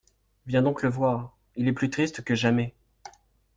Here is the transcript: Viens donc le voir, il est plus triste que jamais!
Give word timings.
Viens 0.47 0.63
donc 0.63 0.81
le 0.81 0.89
voir, 0.89 1.37
il 1.55 1.67
est 1.67 1.73
plus 1.73 1.91
triste 1.91 2.23
que 2.23 2.33
jamais! 2.33 2.73